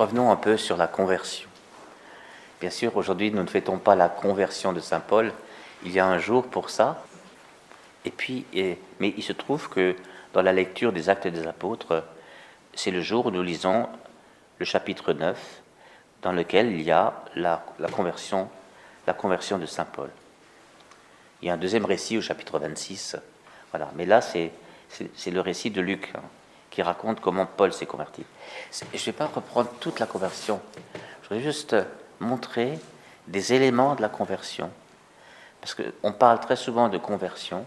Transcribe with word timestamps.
revenons 0.00 0.30
un 0.30 0.36
peu 0.36 0.56
sur 0.56 0.78
la 0.78 0.86
conversion. 0.86 1.46
Bien 2.58 2.70
sûr, 2.70 2.96
aujourd'hui, 2.96 3.30
nous 3.30 3.42
ne 3.42 3.48
fêtons 3.48 3.78
pas 3.78 3.94
la 3.94 4.08
conversion 4.08 4.72
de 4.72 4.80
Saint 4.80 5.00
Paul. 5.00 5.30
Il 5.84 5.92
y 5.92 6.00
a 6.00 6.06
un 6.06 6.18
jour 6.18 6.46
pour 6.46 6.70
ça. 6.70 7.04
Et 8.06 8.10
puis, 8.10 8.46
mais 8.98 9.12
il 9.14 9.22
se 9.22 9.34
trouve 9.34 9.68
que 9.68 9.94
dans 10.32 10.40
la 10.40 10.54
lecture 10.54 10.94
des 10.94 11.10
Actes 11.10 11.26
des 11.26 11.46
Apôtres, 11.46 12.02
c'est 12.72 12.90
le 12.90 13.02
jour 13.02 13.26
où 13.26 13.30
nous 13.30 13.42
lisons 13.42 13.88
le 14.58 14.64
chapitre 14.64 15.12
9, 15.12 15.38
dans 16.22 16.32
lequel 16.32 16.72
il 16.72 16.80
y 16.80 16.90
a 16.90 17.12
la, 17.36 17.62
conversion, 17.92 18.48
la 19.06 19.12
conversion 19.12 19.58
de 19.58 19.66
Saint 19.66 19.84
Paul. 19.84 20.08
Il 21.42 21.48
y 21.48 21.50
a 21.50 21.54
un 21.54 21.58
deuxième 21.58 21.84
récit 21.84 22.16
au 22.16 22.22
chapitre 22.22 22.58
26. 22.58 23.16
Voilà. 23.70 23.90
Mais 23.96 24.06
là, 24.06 24.22
c'est 24.22 24.50
le 25.26 25.40
récit 25.40 25.70
de 25.70 25.82
Luc 25.82 26.10
hein, 26.14 26.22
qui 26.70 26.82
raconte 26.82 27.20
comment 27.20 27.46
Paul 27.46 27.72
s'est 27.72 27.86
converti. 27.86 28.24
Je 28.72 28.84
ne 28.94 28.98
vais 28.98 29.12
pas 29.12 29.26
reprendre 29.26 29.70
toute 29.80 29.98
la 29.98 30.06
conversion. 30.06 30.60
Je 31.22 31.28
voudrais 31.28 31.42
juste 31.42 31.76
montrer 32.20 32.78
des 33.26 33.52
éléments 33.52 33.94
de 33.94 34.02
la 34.02 34.08
conversion. 34.08 34.70
Parce 35.60 35.74
qu'on 35.74 36.12
parle 36.12 36.40
très 36.40 36.56
souvent 36.56 36.88
de 36.88 36.98
conversion. 36.98 37.66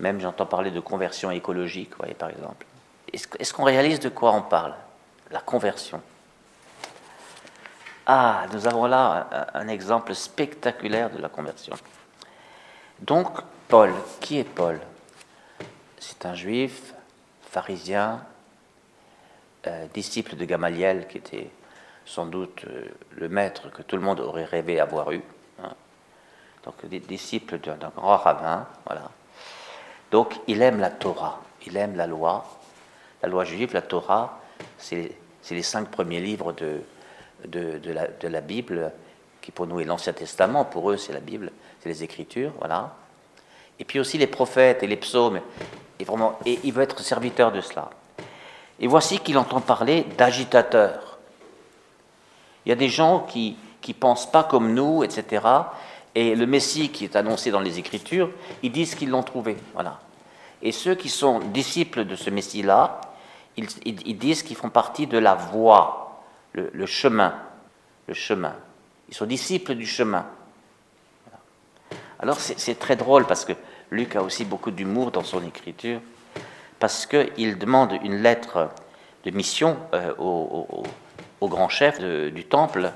Même 0.00 0.20
j'entends 0.20 0.46
parler 0.46 0.70
de 0.70 0.80
conversion 0.80 1.30
écologique, 1.30 1.96
voyez, 1.98 2.14
par 2.14 2.30
exemple. 2.30 2.66
Est-ce 3.12 3.52
qu'on 3.52 3.64
réalise 3.64 4.00
de 4.00 4.08
quoi 4.08 4.32
on 4.32 4.42
parle 4.42 4.74
La 5.30 5.40
conversion? 5.40 6.00
Ah, 8.06 8.46
nous 8.52 8.66
avons 8.66 8.86
là 8.86 9.48
un, 9.54 9.68
exemple 9.68 10.14
spectaculaire 10.14 11.10
de 11.10 11.22
la 11.22 11.28
conversion. 11.28 11.74
Donc, 13.00 13.28
Paul, 13.68 13.94
qui 14.20 14.38
est 14.38 14.44
Paul? 14.44 14.80
C'est 15.98 16.26
un 16.26 16.34
juif, 16.34 16.93
pharisien, 17.54 18.20
euh, 19.68 19.86
disciple 19.94 20.34
de 20.34 20.44
Gamaliel, 20.44 21.06
qui 21.06 21.18
était 21.18 21.50
sans 22.04 22.26
doute 22.26 22.64
euh, 22.66 22.86
le 23.12 23.28
maître 23.28 23.70
que 23.70 23.82
tout 23.82 23.96
le 23.96 24.02
monde 24.02 24.18
aurait 24.18 24.44
rêvé 24.44 24.80
avoir 24.80 25.12
eu. 25.12 25.22
Hein. 25.62 25.72
Donc, 26.64 26.84
disciple 26.86 27.58
d'un 27.58 27.92
grand 27.94 28.16
rabbin, 28.16 28.66
voilà. 28.86 29.08
Donc, 30.10 30.34
il 30.48 30.62
aime 30.62 30.80
la 30.80 30.90
Torah, 30.90 31.40
il 31.64 31.76
aime 31.76 31.94
la 31.96 32.08
loi. 32.08 32.44
La 33.22 33.28
loi 33.28 33.44
juive, 33.44 33.72
la 33.72 33.82
Torah, 33.82 34.40
c'est 34.76 35.14
les 35.50 35.62
cinq 35.62 35.88
premiers 35.90 36.20
livres 36.20 36.52
de, 36.52 36.82
de, 37.46 38.28
la, 38.28 38.40
Bible, 38.40 38.92
qui 39.40 39.52
pour 39.52 39.68
nous 39.68 39.78
est 39.78 39.84
l'Ancien 39.84 40.12
Testament, 40.12 40.64
pour 40.64 40.90
eux 40.90 40.96
c'est 40.96 41.12
la 41.12 41.20
Bible, 41.20 41.52
c'est 41.80 41.88
les 41.88 42.02
Écritures, 42.02 42.52
voilà. 42.58 42.96
Et 43.78 43.84
puis 43.84 44.00
aussi 44.00 44.18
les 44.18 44.26
prophètes 44.26 44.82
et 44.82 44.86
les 44.86 44.96
psaumes, 44.96 45.40
et, 45.98 46.04
vraiment, 46.04 46.38
et 46.44 46.58
il 46.64 46.72
veut 46.72 46.82
être 46.82 47.00
serviteur 47.00 47.52
de 47.52 47.60
cela. 47.60 47.90
Et 48.80 48.86
voici 48.86 49.18
qu'il 49.20 49.38
entend 49.38 49.60
parler 49.60 50.06
d'agitateurs. 50.18 51.18
Il 52.64 52.70
y 52.70 52.72
a 52.72 52.76
des 52.76 52.88
gens 52.88 53.20
qui 53.20 53.56
ne 53.86 53.92
pensent 53.92 54.30
pas 54.30 54.44
comme 54.44 54.74
nous, 54.74 55.04
etc. 55.04 55.46
Et 56.14 56.34
le 56.34 56.46
Messie 56.46 56.90
qui 56.90 57.04
est 57.04 57.16
annoncé 57.16 57.50
dans 57.50 57.60
les 57.60 57.78
Écritures, 57.78 58.30
ils 58.62 58.72
disent 58.72 58.94
qu'ils 58.94 59.10
l'ont 59.10 59.22
trouvé. 59.22 59.56
Voilà. 59.74 60.00
Et 60.62 60.72
ceux 60.72 60.94
qui 60.94 61.08
sont 61.08 61.40
disciples 61.40 62.04
de 62.04 62.16
ce 62.16 62.30
Messie-là, 62.30 63.00
ils, 63.56 63.68
ils 63.84 64.18
disent 64.18 64.42
qu'ils 64.42 64.56
font 64.56 64.70
partie 64.70 65.06
de 65.06 65.18
la 65.18 65.34
voie 65.34 66.04
le, 66.54 66.86
chemin. 66.86 67.34
Le 68.06 68.14
chemin. 68.14 68.54
Ils 69.08 69.14
sont 69.14 69.26
disciples 69.26 69.74
du 69.74 69.86
chemin. 69.86 70.26
Alors 72.18 72.38
c'est 72.40 72.78
très 72.78 72.96
drôle 72.96 73.26
parce 73.26 73.44
que 73.44 73.52
Luc 73.90 74.16
a 74.16 74.22
aussi 74.22 74.44
beaucoup 74.44 74.70
d'humour 74.70 75.10
dans 75.10 75.22
son 75.22 75.44
écriture, 75.46 76.00
parce 76.78 77.06
qu'il 77.06 77.58
demande 77.58 77.92
une 78.02 78.22
lettre 78.22 78.70
de 79.24 79.30
mission 79.30 79.76
euh, 79.94 80.14
au, 80.18 80.84
grand 81.42 81.68
chef 81.68 82.00
du 82.00 82.44
temple 82.44 82.90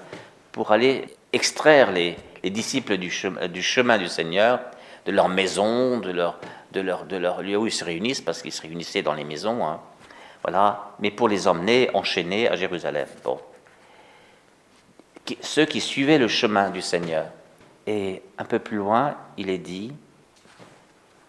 pour 0.53 0.72
aller 0.72 1.05
extraire 1.34 1.92
les, 1.92 2.16
disciples 2.44 2.97
du 2.97 3.11
chemin, 3.11 3.98
du 3.98 4.09
Seigneur, 4.09 4.61
de 5.05 5.12
leur 5.12 5.28
maison, 5.28 5.98
de 5.98 6.11
leur, 6.11 7.43
lieu 7.43 7.56
où 7.59 7.66
ils 7.66 7.72
se 7.72 7.84
réunissent, 7.84 8.22
parce 8.22 8.41
qu'ils 8.41 8.53
se 8.53 8.62
réunissaient 8.62 9.03
dans 9.03 9.12
les 9.12 9.25
maisons. 9.25 9.66
Hein. 9.66 9.81
Voilà, 10.43 10.93
mais 10.98 11.10
pour 11.10 11.28
les 11.28 11.47
emmener 11.47 11.91
enchaînés 11.93 12.48
à 12.48 12.56
Jérusalem. 12.56 13.06
Bon 13.22 13.38
ceux 15.41 15.65
qui 15.65 15.81
suivaient 15.81 16.19
le 16.19 16.28
chemin 16.28 16.71
du 16.71 16.82
Seigneur. 16.82 17.27
Et 17.87 18.22
un 18.37 18.44
peu 18.44 18.59
plus 18.59 18.77
loin, 18.77 19.16
il 19.37 19.50
est 19.50 19.59
dit, 19.59 19.93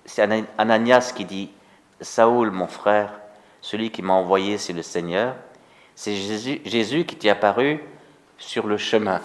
c'est 0.09 0.27
Ananias 0.57 1.13
qui 1.15 1.23
dit, 1.23 1.51
Saoul, 2.01 2.49
mon 2.49 2.65
frère, 2.65 3.11
celui 3.61 3.91
qui 3.91 4.01
m'a 4.01 4.13
envoyé, 4.13 4.57
c'est 4.57 4.73
le 4.73 4.81
Seigneur. 4.81 5.35
C'est 5.95 6.15
Jésus, 6.15 7.05
qui 7.05 7.15
t'est 7.15 7.29
apparu 7.29 7.83
sur 8.39 8.65
le 8.65 8.77
chemin, 8.77 9.21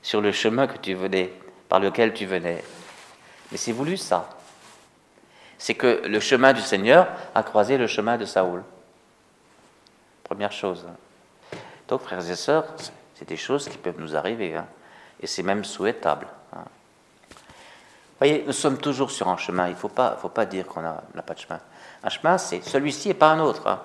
sur 0.00 0.20
le 0.20 0.30
chemin 0.30 0.68
que 0.68 0.76
tu 0.76 0.94
venais, 0.94 1.32
par 1.68 1.80
lequel 1.80 2.14
tu 2.14 2.24
venais. 2.24 2.62
Mais 3.50 3.56
c'est 3.56 3.72
voulu 3.72 3.96
ça. 3.96 4.28
C'est 5.58 5.74
que 5.74 6.02
le 6.06 6.20
chemin 6.20 6.52
du 6.52 6.60
Seigneur 6.60 7.08
a 7.34 7.42
croisé 7.42 7.78
le 7.78 7.88
chemin 7.88 8.16
de 8.16 8.24
Saoul. 8.24 8.62
Première 10.22 10.52
chose. 10.52 10.86
Donc, 11.88 12.02
frères 12.02 12.30
et 12.30 12.36
sœurs, 12.36 12.66
c'est 13.16 13.28
des 13.28 13.36
choses 13.36 13.68
qui 13.68 13.76
peuvent 13.76 13.98
nous 13.98 14.14
arriver, 14.14 14.54
hein. 14.54 14.66
et 15.20 15.26
c'est 15.26 15.42
même 15.42 15.64
souhaitable. 15.64 16.28
Hein. 18.20 18.26
Vous 18.26 18.28
voyez, 18.28 18.44
nous 18.46 18.52
sommes 18.52 18.78
toujours 18.78 19.10
sur 19.10 19.28
un 19.28 19.36
chemin, 19.36 19.68
il 19.68 19.72
ne 19.72 19.76
faut 19.76 19.88
pas, 19.88 20.46
dire 20.46 20.66
qu'on 20.66 20.82
n'a 20.82 21.22
pas 21.26 21.34
de 21.34 21.40
chemin. 21.40 21.60
Un 22.02 22.08
chemin, 22.08 22.38
c'est 22.38 22.62
celui-ci 22.62 23.10
et 23.10 23.14
pas 23.14 23.30
un 23.30 23.40
autre. 23.40 23.66
Hein. 23.66 23.80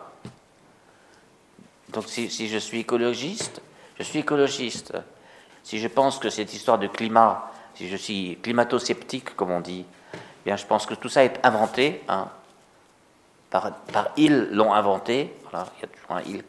Donc, 1.89 2.05
si, 2.07 2.47
je 2.47 2.57
suis 2.57 2.81
écologiste, 2.81 3.61
je 3.97 4.03
suis 4.03 4.19
écologiste. 4.19 4.93
Si 5.63 5.79
je 5.79 5.87
pense 5.87 6.19
que 6.19 6.29
cette 6.29 6.53
histoire 6.53 6.77
de 6.77 6.87
climat, 6.87 7.51
si 7.75 7.87
je 7.87 7.95
suis 7.95 8.37
climato-sceptique, 8.41 9.35
comme 9.35 9.51
on 9.51 9.61
dit, 9.61 9.85
eh 10.13 10.17
bien, 10.45 10.57
je 10.57 10.65
pense 10.65 10.85
que 10.85 10.93
tout 10.93 11.09
ça 11.09 11.23
est 11.23 11.39
inventé. 11.43 12.03
Par, 13.49 13.71
par 13.93 14.09
ils 14.17 14.49
l'ont 14.51 14.73
inventé. 14.73 15.33
Il 15.53 15.57
y 15.81 15.85
a 15.85 15.87
toujours 15.87 16.11
un 16.11 16.21
il 16.27 16.43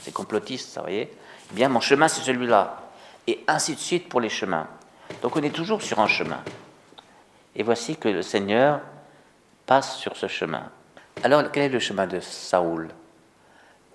c'est 0.00 0.12
complotiste, 0.12 0.70
ça, 0.70 0.80
vous 0.80 0.86
voyez 0.86 1.10
eh 1.10 1.54
Bien, 1.54 1.68
mon 1.68 1.80
chemin, 1.80 2.08
c'est 2.08 2.20
celui-là. 2.20 2.82
Et 3.26 3.42
ainsi 3.46 3.74
de 3.74 3.80
suite 3.80 4.08
pour 4.08 4.20
les 4.20 4.28
chemins. 4.28 4.66
Donc 5.22 5.36
on 5.36 5.42
est 5.42 5.54
toujours 5.54 5.80
sur 5.82 5.98
un 6.00 6.06
chemin. 6.06 6.40
Et 7.58 7.64
voici 7.64 7.96
que 7.96 8.08
le 8.08 8.22
Seigneur 8.22 8.80
passe 9.66 9.96
sur 9.96 10.16
ce 10.16 10.28
chemin. 10.28 10.70
Alors, 11.24 11.50
quel 11.50 11.64
est 11.64 11.68
le 11.68 11.80
chemin 11.80 12.06
de 12.06 12.20
Saoul? 12.20 12.88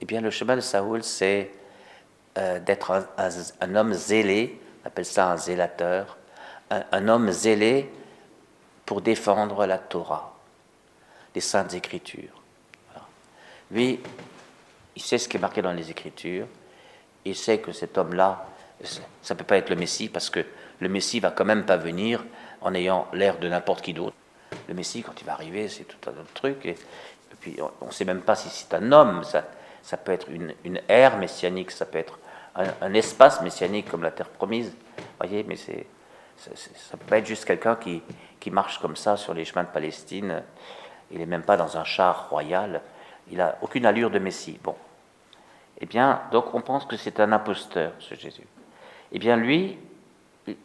Eh 0.01 0.06
bien, 0.06 0.19
le 0.19 0.29
chemin 0.29 0.57
de 0.57 0.62
Saoul, 0.62 1.01
c'est 1.01 1.50
euh, 2.38 2.59
d'être 2.59 3.07
un, 3.18 3.75
homme 3.75 3.94
zélé, 3.94 4.59
on 4.84 4.88
appelle 4.88 5.06
ça 5.06 5.31
un 5.31 5.38
zélateur, 5.38 6.18
un, 6.69 7.07
homme 7.07 7.31
zélé 7.31 7.90
pour 8.85 9.00
défendre 9.02 9.66
la 9.66 9.78
Torah, 9.78 10.35
les 11.34 11.41
saintes 11.41 11.73
écritures. 11.73 12.41
Lui, 13.72 14.02
il 14.96 15.02
sait 15.02 15.18
ce 15.18 15.29
qui 15.29 15.38
est 15.38 15.40
marqué 15.40 15.62
dans 15.62 15.72
les 15.72 15.90
Écritures, 15.90 16.47
il 17.23 17.35
sait 17.35 17.59
que 17.59 17.72
cet 17.72 17.97
homme-là, 17.97 18.46
ça 19.22 19.34
ne 19.34 19.40
peut 19.40 19.46
pas 19.46 19.57
être 19.57 19.69
le 19.69 19.78
Messie, 19.78 20.09
parce 20.09 20.29
que 20.29 20.46
le 20.79 20.90
Messie 20.90 21.22
va 21.22 21.31
quand 21.31 21.46
même 21.46 21.66
pas 21.66 21.78
venir 21.78 22.25
en 22.63 22.74
ayant 22.74 23.07
l'air 23.13 23.38
de 23.38 23.47
n'importe 23.47 23.81
qui 23.81 23.94
d'autre. 23.94 24.16
Le 24.68 24.74
Messie, 24.74 25.03
quand 25.03 25.19
il 25.19 25.25
va 25.25 25.34
arriver, 25.34 25.68
c'est 25.68 25.84
tout 25.84 26.09
un 26.09 26.13
autre 26.13 26.34
truc, 26.34 26.66
et, 26.66 26.75
puis 27.40 27.57
on 27.81 27.88
ne 27.88 27.91
sait 27.91 28.06
même 28.06 28.22
pas 28.22 28.35
si 28.35 28.50
c'est 28.50 28.74
un 28.74 28.91
homme, 28.91 29.24
ça, 29.24 29.44
ça 29.81 29.97
peut 29.97 30.12
être 30.12 30.28
une, 30.29 30.79
ère 30.88 31.18
messianique, 31.18 31.72
ça 31.72 31.85
peut 31.85 31.97
être 31.97 32.19
un, 32.56 32.94
espace 32.94 33.41
messianique 33.41 33.90
comme 33.90 34.03
la 34.03 34.12
terre 34.12 34.29
promise, 34.29 34.73
voyez, 35.19 35.44
mais 35.44 35.56
c'est, 35.56 35.85
ça 36.38 36.97
peut 36.97 37.06
pas 37.06 37.18
être 37.18 37.25
juste 37.25 37.46
quelqu'un 37.46 37.75
qui, 37.75 38.02
qui 38.40 38.52
marche 38.52 38.79
comme 38.79 38.96
ça 38.96 39.18
sur 39.18 39.34
les 39.34 39.44
chemins 39.44 39.63
de 39.63 39.69
Palestine, 39.69 40.44
il 41.12 41.19
n'est 41.19 41.25
même 41.25 41.44
pas 41.44 41.57
dans 41.57 41.78
un 41.78 41.84
char 41.84 42.29
royal, 42.29 42.81
il 43.29 43.38
n'a 43.38 43.57
aucune 43.62 43.85
allure 43.85 44.09
de 44.09 44.19
Messie. 44.19 44.59
Bon. 44.63 44.75
Eh 45.79 45.85
bien, 45.85 46.22
donc 46.31 46.53
on 46.53 46.62
pense 46.62 46.85
que 46.85 46.97
c'est 46.97 47.19
un 47.19 47.32
imposteur, 47.32 47.91
ce 47.99 48.16
Jésus. 48.16 48.47
Eh 49.11 49.20
bien, 49.20 49.35
lui, 49.35 49.78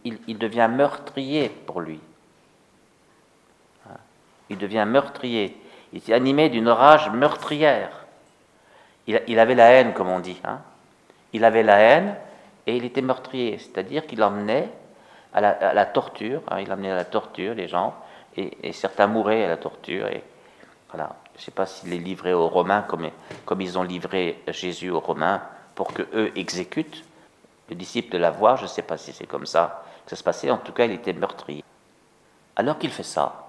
il, 0.04 0.38
devient 0.38 0.68
meurtrier 0.70 1.48
pour 1.48 1.80
lui. 1.80 2.00
Hein? 3.86 3.96
Il 4.50 4.58
devient 4.58 4.84
meurtrier. 4.86 5.56
Il 5.92 5.98
est 5.98 6.12
animé 6.12 6.48
d'une 6.48 6.68
rage 6.68 7.10
meurtrière. 7.10 8.06
Il, 9.06 9.38
avait 9.38 9.54
la 9.54 9.70
haine, 9.70 9.94
comme 9.94 10.08
on 10.08 10.20
dit. 10.20 10.38
Hein? 10.44 10.60
Il 11.32 11.44
avait 11.44 11.62
la 11.62 11.78
haine 11.78 12.14
et 12.66 12.76
il 12.76 12.84
était 12.84 13.00
meurtrier. 13.00 13.58
C'est-à-dire 13.58 14.06
qu'il 14.06 14.22
emmenait 14.22 14.68
à 15.32 15.40
la, 15.40 15.86
torture. 15.86 16.42
Hein? 16.50 16.60
Il 16.60 16.72
emmenait 16.72 16.90
à 16.90 16.96
la 16.96 17.04
torture 17.04 17.54
les 17.54 17.68
gens. 17.68 17.94
Et, 18.36 18.72
certains 18.72 19.06
mouraient 19.06 19.44
à 19.44 19.48
la 19.48 19.56
torture. 19.56 20.08
Et 20.08 20.22
voilà 20.90 21.16
je 21.38 21.42
ne 21.42 21.44
sais 21.44 21.50
pas 21.52 21.66
s'il 21.66 21.92
est 21.92 21.98
livré 21.98 22.34
aux 22.34 22.48
Romains 22.48 22.82
comme, 22.82 23.08
comme 23.44 23.60
ils 23.60 23.78
ont 23.78 23.84
livré 23.84 24.42
Jésus 24.48 24.90
aux 24.90 24.98
Romains 24.98 25.40
pour 25.76 25.94
que 25.94 26.02
eux 26.12 26.32
exécutent 26.34 27.04
le 27.68 27.74
disciple 27.74 28.12
de 28.12 28.18
la 28.18 28.30
voie. 28.30 28.56
Je 28.56 28.62
ne 28.62 28.68
sais 28.68 28.82
pas 28.82 28.96
si 28.96 29.12
c'est 29.12 29.26
comme 29.26 29.46
ça 29.46 29.84
que 30.04 30.10
ça 30.10 30.16
se 30.16 30.24
passait. 30.24 30.50
En 30.50 30.58
tout 30.58 30.72
cas, 30.72 30.84
il 30.84 30.92
était 30.92 31.12
meurtrier. 31.12 31.64
Alors 32.56 32.78
qu'il 32.78 32.90
fait 32.90 33.02
ça, 33.02 33.46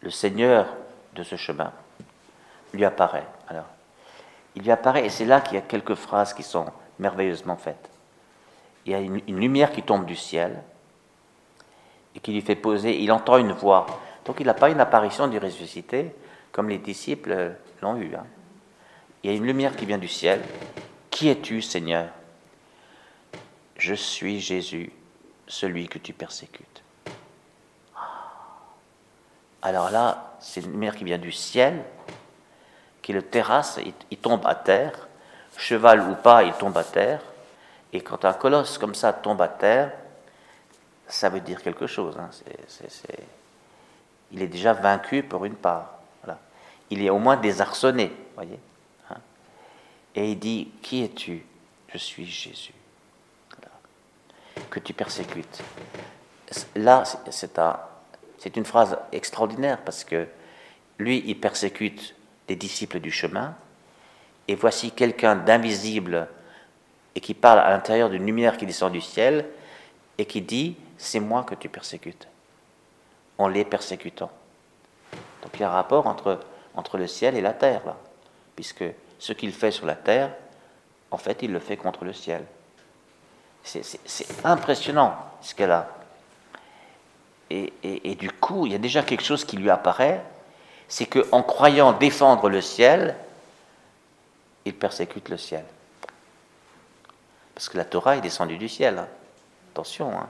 le 0.00 0.10
Seigneur 0.10 0.66
de 1.14 1.22
ce 1.22 1.36
chemin 1.36 1.72
lui 2.72 2.84
apparaît. 2.84 3.26
Alors, 3.48 3.66
il 4.54 4.62
lui 4.62 4.70
apparaît, 4.70 5.06
et 5.06 5.10
c'est 5.10 5.24
là 5.24 5.40
qu'il 5.40 5.54
y 5.54 5.58
a 5.58 5.62
quelques 5.62 5.94
phrases 5.94 6.34
qui 6.34 6.42
sont 6.42 6.66
merveilleusement 6.98 7.56
faites. 7.56 7.90
Il 8.86 8.92
y 8.92 8.94
a 8.94 9.00
une, 9.00 9.20
lumière 9.26 9.72
qui 9.72 9.82
tombe 9.82 10.04
du 10.04 10.16
ciel 10.16 10.62
et 12.14 12.20
qui 12.20 12.32
lui 12.32 12.42
fait 12.42 12.56
poser, 12.56 13.00
il 13.00 13.10
entend 13.10 13.38
une 13.38 13.52
voix. 13.52 13.86
Donc 14.24 14.36
il 14.40 14.46
n'a 14.46 14.54
pas 14.54 14.70
une 14.70 14.80
apparition 14.80 15.26
du 15.26 15.38
ressuscité 15.38 16.14
comme 16.52 16.68
les 16.68 16.78
disciples 16.78 17.54
l'ont 17.82 17.96
eu. 17.96 18.14
Hein. 18.14 18.24
Il 19.22 19.30
y 19.30 19.32
a 19.32 19.36
une 19.36 19.46
lumière 19.46 19.74
qui 19.74 19.86
vient 19.86 19.98
du 19.98 20.06
ciel. 20.08 20.40
Qui 21.14 21.28
es-tu, 21.28 21.62
Seigneur? 21.62 22.08
Je 23.76 23.94
suis 23.94 24.40
Jésus, 24.40 24.90
celui 25.46 25.86
que 25.86 26.00
tu 26.00 26.12
persécutes. 26.12 26.82
Alors 29.62 29.90
là, 29.90 30.34
c'est 30.40 30.62
une 30.62 30.72
lumière 30.72 30.96
qui 30.96 31.04
vient 31.04 31.18
du 31.18 31.30
ciel, 31.30 31.84
qui 33.00 33.12
le 33.12 33.22
terrasse, 33.22 33.78
il, 34.10 34.18
tombe 34.18 34.44
à 34.44 34.56
terre, 34.56 35.06
cheval 35.56 36.00
ou 36.00 36.16
pas, 36.16 36.42
il 36.42 36.52
tombe 36.54 36.76
à 36.76 36.82
terre. 36.82 37.20
Et 37.92 38.00
quand 38.00 38.24
un 38.24 38.32
colosse 38.32 38.76
comme 38.76 38.96
ça 38.96 39.12
tombe 39.12 39.40
à 39.40 39.46
terre, 39.46 39.92
ça 41.06 41.28
veut 41.28 41.38
dire 41.38 41.62
quelque 41.62 41.86
chose. 41.86 42.18
Hein. 42.18 42.30
Il 44.32 44.42
est 44.42 44.48
déjà 44.48 44.72
vaincu 44.72 45.22
pour 45.22 45.44
une 45.44 45.54
part. 45.54 45.92
Il 46.90 47.04
est 47.04 47.10
au 47.10 47.20
moins 47.20 47.36
désarçonné, 47.36 48.10
voyez. 48.34 48.58
Et 50.14 50.32
il 50.32 50.38
dit 50.38 50.68
Qui 50.82 51.04
es-tu? 51.04 51.44
Je 51.88 51.98
suis 51.98 52.26
Jésus. 52.26 52.74
Que 54.70 54.80
tu 54.80 54.92
persécutes. 54.92 55.62
Là, 56.76 57.04
c'est 57.30 57.58
un 57.58 57.78
c'est 58.44 58.58
une 58.58 58.66
phrase 58.66 58.98
extraordinaire 59.10 59.78
parce 59.86 60.04
que 60.04 60.26
lui, 60.98 61.24
il 61.26 61.40
persécute 61.40 62.14
des 62.46 62.56
disciples 62.56 63.00
du 63.00 63.10
chemin, 63.10 63.54
et 64.48 64.54
voici 64.54 64.90
quelqu'un 64.90 65.34
d'invisible 65.34 66.28
et 67.14 67.20
qui 67.20 67.32
parle 67.32 67.60
à 67.60 67.70
l'intérieur 67.70 68.10
d'une 68.10 68.26
lumière 68.26 68.58
qui 68.58 68.66
descend 68.66 68.92
du 68.92 69.00
ciel 69.00 69.46
et 70.18 70.26
qui 70.26 70.42
dit 70.42 70.76
C'est 70.98 71.20
moi 71.20 71.42
que 71.44 71.54
tu 71.54 71.70
persécutes, 71.70 72.28
en 73.38 73.48
les 73.48 73.64
persécutant. 73.64 74.30
Donc 75.42 75.52
il 75.54 75.60
y 75.60 75.64
a 75.64 75.70
un 75.70 75.72
rapport 75.72 76.06
entre, 76.06 76.40
entre 76.74 76.98
le 76.98 77.06
ciel 77.06 77.36
et 77.36 77.40
la 77.40 77.54
terre, 77.54 77.80
là, 77.86 77.96
puisque 78.56 78.84
ce 79.24 79.32
qu'il 79.32 79.54
fait 79.54 79.70
sur 79.70 79.86
la 79.86 79.94
terre, 79.94 80.30
en 81.10 81.16
fait, 81.16 81.38
il 81.40 81.50
le 81.50 81.58
fait 81.58 81.78
contre 81.78 82.04
le 82.04 82.12
ciel. 82.12 82.44
C'est 83.62 84.44
impressionnant 84.44 85.16
ce 85.40 85.54
qu'elle 85.54 85.70
a. 85.70 85.88
Et, 87.48 88.16
du 88.18 88.30
coup, 88.30 88.66
il 88.66 88.72
y 88.72 88.74
a 88.74 88.78
déjà 88.78 89.02
quelque 89.02 89.24
chose 89.24 89.46
qui 89.46 89.56
lui 89.56 89.70
apparaît, 89.70 90.22
c'est 90.88 91.06
qu'en 91.06 91.42
croyant 91.42 91.94
défendre 91.94 92.50
le 92.50 92.60
ciel, 92.60 93.16
il 94.66 94.74
persécute 94.74 95.30
le 95.30 95.38
ciel. 95.38 95.64
Parce 97.54 97.70
que 97.70 97.78
la 97.78 97.86
Torah 97.86 98.18
est 98.18 98.20
descendue 98.20 98.58
du 98.58 98.68
ciel. 98.68 98.98
Hein. 98.98 99.08
Attention. 99.72 100.12
Hein. 100.12 100.28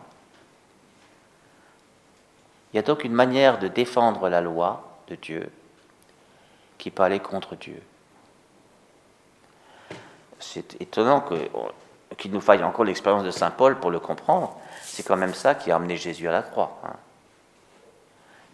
Il 2.73 2.77
y 2.77 2.79
a 2.79 2.83
donc 2.83 3.03
une 3.03 3.13
manière 3.13 3.59
de 3.59 3.67
défendre 3.67 4.29
la 4.29 4.41
loi 4.41 5.01
de 5.09 5.17
Dieu 5.17 5.51
qui 6.79 6.93
peut 6.93 7.19
contre 7.19 7.57
Dieu. 7.57 7.83
C'est 10.53 10.81
étonnant 10.81 11.25
qu'il 12.17 12.33
nous 12.33 12.41
faille 12.41 12.63
encore 12.63 12.85
l'expérience 12.85 13.25
de 13.25 13.31
Saint 13.31 13.51
Paul 13.51 13.81
pour 13.81 13.91
le 13.91 13.99
comprendre. 13.99 14.57
C'est 14.83 15.03
quand 15.03 15.17
même 15.17 15.35
ça 15.35 15.55
qui 15.55 15.71
a 15.71 15.77
amené 15.77 15.97
Jésus 15.97 16.29
à 16.29 16.33
la 16.33 16.43
croix. 16.43 16.79
Hein 16.85 16.95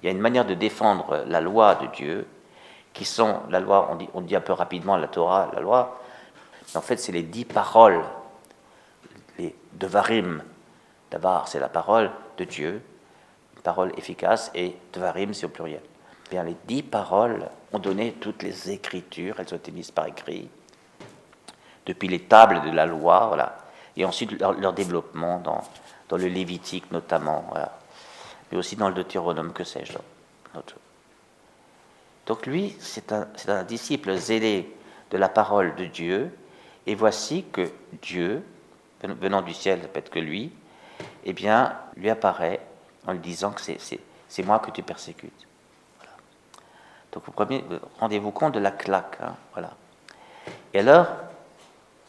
il 0.03 0.07
y 0.07 0.09
a 0.09 0.13
une 0.13 0.21
manière 0.21 0.47
de 0.47 0.55
défendre 0.55 1.25
la 1.27 1.41
loi 1.41 1.75
de 1.75 1.87
Dieu, 1.89 2.27
qui 2.93 3.05
sont 3.05 3.41
la 3.51 3.61
loi, 3.61 3.89
on 3.93 3.97
dit, 3.97 4.09
on 4.15 4.21
dit 4.21 4.35
un 4.35 4.41
peu 4.41 4.53
rapidement 4.53 4.97
la 4.97 5.09
Torah, 5.09 5.51
la 5.53 5.61
loi, 5.61 6.01
mais 6.69 6.77
en 6.77 6.81
fait 6.81 6.97
c'est 6.97 7.13
les 7.13 7.23
dix 7.23 7.45
paroles, 7.45 8.03
les 9.39 9.55
devarim. 9.75 10.43
Davar, 11.11 11.49
c'est 11.49 11.59
la 11.59 11.69
parole 11.69 12.11
de 12.39 12.45
Dieu, 12.45 12.81
une 13.57 13.63
parole 13.63 13.93
efficace, 13.99 14.51
et 14.55 14.77
devarim, 14.93 15.35
c'est 15.35 15.47
au 15.47 15.49
pluriel. 15.49 15.83
Eh 16.27 16.31
bien, 16.31 16.45
les 16.45 16.57
dix 16.67 16.85
paroles 16.85 17.49
ont 17.73 17.81
donné 17.81 18.13
toutes 18.13 18.45
les 18.45 18.71
écritures, 18.71 19.41
elles 19.41 19.53
ont 19.53 19.57
été 19.57 19.73
mises 19.73 19.91
par 19.91 20.07
écrit, 20.07 20.49
depuis 21.91 22.09
les 22.09 22.21
tables 22.21 22.63
de 22.63 22.71
la 22.71 22.87
loi, 22.87 23.27
voilà, 23.27 23.59
et 23.97 24.05
ensuite 24.05 24.41
leur, 24.41 24.73
développement 24.73 25.39
dans, 25.39 25.63
dans 26.09 26.17
le 26.17 26.29
Lévitique 26.29 26.91
notamment, 26.93 27.45
voilà 27.51 27.73
mais 28.51 28.59
aussi 28.59 28.77
dans 28.77 28.89
le 28.89 28.95
Deutéronome, 28.95 29.53
que 29.53 29.65
sais-je. 29.65 29.93
Donc 32.27 32.47
lui, 32.47 32.77
c'est 32.81 33.13
un, 33.13 33.29
un, 33.49 33.63
disciple 33.65 34.17
zélé 34.17 34.75
de 35.11 35.19
la 35.19 35.29
parole 35.29 35.75
de 35.77 35.87
Dieu, 35.87 36.37
et 36.87 36.95
voici 36.95 37.45
que 37.53 37.71
Dieu, 38.03 38.45
venant 39.03 39.43
du 39.43 39.55
ciel, 39.55 39.81
peut-être 39.81 40.11
que 40.11 40.19
lui, 40.19 40.53
eh 41.25 41.33
bien, 41.33 41.77
lui 41.97 42.11
apparaît 42.11 42.61
en 43.07 43.13
lui 43.13 43.21
disant 43.21 43.53
que 43.53 43.61
c'est 43.61 44.43
moi 44.43 44.59
que 44.59 44.71
tu 44.71 44.83
persécutes. 44.83 45.47
Donc 47.13 47.25
vous 47.27 47.33
rendez-vous 47.99 48.31
compte 48.31 48.55
de 48.55 48.61
la 48.61 48.71
claque. 48.71 49.19
Hein, 49.21 49.35
voilà. 49.53 49.71
Et 50.73 50.79
alors, 50.79 51.09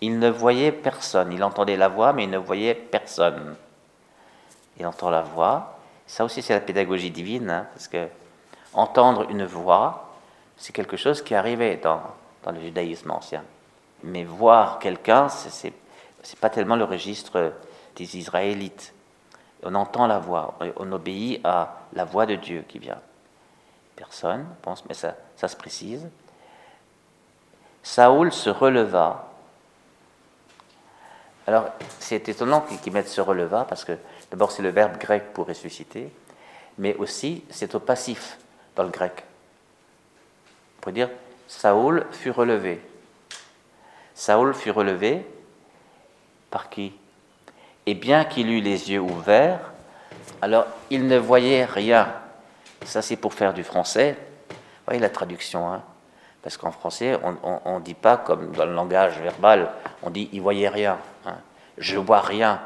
il 0.01 0.19
ne 0.19 0.29
voyait 0.29 0.71
personne. 0.71 1.31
Il 1.31 1.43
entendait 1.43 1.77
la 1.77 1.87
voix, 1.87 2.11
mais 2.13 2.25
il 2.25 2.29
ne 2.29 2.37
voyait 2.37 2.75
personne. 2.75 3.55
Il 4.79 4.85
entend 4.85 5.09
la 5.09 5.21
voix, 5.21 5.77
ça 6.11 6.25
aussi, 6.25 6.41
c'est 6.41 6.53
la 6.53 6.59
pédagogie 6.59 7.09
divine, 7.09 7.49
hein, 7.49 7.67
parce 7.73 7.87
que 7.87 8.07
entendre 8.73 9.29
une 9.29 9.45
voix, 9.45 10.09
c'est 10.57 10.73
quelque 10.73 10.97
chose 10.97 11.21
qui 11.21 11.35
arrivait 11.35 11.77
dans, 11.77 12.01
dans 12.43 12.51
le 12.51 12.59
judaïsme 12.59 13.11
ancien. 13.11 13.43
Mais 14.03 14.25
voir 14.25 14.79
quelqu'un, 14.79 15.29
ce 15.29 15.67
n'est 15.67 15.73
pas 16.41 16.49
tellement 16.49 16.75
le 16.75 16.83
registre 16.83 17.53
des 17.95 18.17
Israélites. 18.17 18.93
On 19.63 19.73
entend 19.75 20.05
la 20.05 20.19
voix, 20.19 20.57
on 20.75 20.91
obéit 20.91 21.39
à 21.45 21.77
la 21.93 22.03
voix 22.03 22.25
de 22.25 22.35
Dieu 22.35 22.65
qui 22.67 22.79
vient. 22.79 22.99
Personne 23.95 24.45
pense, 24.61 24.83
mais 24.89 24.95
ça, 24.95 25.15
ça 25.37 25.47
se 25.47 25.55
précise. 25.55 26.09
Saoul 27.83 28.33
se 28.33 28.49
releva. 28.49 29.30
Alors, 31.47 31.69
c'est 31.99 32.29
étonnant 32.29 32.61
qu'ils 32.61 32.93
mettent 32.93 33.09
se 33.09 33.21
releva 33.21 33.65
parce 33.65 33.83
que 33.83 33.97
D'abord, 34.31 34.51
c'est 34.51 34.63
le 34.63 34.69
verbe 34.69 34.97
grec 34.97 35.33
pour 35.33 35.47
ressusciter, 35.47 36.09
mais 36.77 36.95
aussi 36.95 37.43
c'est 37.49 37.75
au 37.75 37.79
passif 37.79 38.37
dans 38.75 38.83
le 38.83 38.89
grec. 38.89 39.25
On 40.77 40.81
pourrait 40.81 40.93
dire 40.93 41.09
Saoul 41.47 42.05
fut 42.11 42.31
relevé. 42.31 42.81
Saoul 44.15 44.53
fut 44.53 44.71
relevé 44.71 45.25
par 46.49 46.69
qui? 46.69 46.93
Et 47.85 47.93
bien 47.93 48.23
qu'il 48.23 48.49
eût 48.49 48.61
les 48.61 48.91
yeux 48.91 49.01
ouverts, 49.01 49.73
alors 50.41 50.65
il 50.89 51.07
ne 51.07 51.17
voyait 51.17 51.65
rien. 51.65 52.13
Ça, 52.85 53.01
c'est 53.01 53.17
pour 53.17 53.33
faire 53.33 53.53
du 53.53 53.63
français. 53.63 54.15
Vous 54.49 54.55
voyez 54.85 54.99
la 54.99 55.09
traduction, 55.09 55.71
hein 55.71 55.83
parce 56.41 56.57
qu'en 56.57 56.71
français, 56.71 57.19
on 57.43 57.75
ne 57.79 57.83
dit 57.83 57.93
pas 57.93 58.17
comme 58.17 58.51
dans 58.51 58.65
le 58.65 58.73
langage 58.73 59.19
verbal, 59.19 59.71
on 60.01 60.09
dit 60.09 60.29
il 60.33 60.41
voyait 60.41 60.69
rien. 60.69 60.97
Hein 61.25 61.35
je 61.77 61.97
vois 61.97 62.21
rien. 62.21 62.61